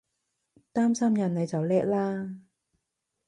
[0.73, 2.35] 擔心人你就叻喇！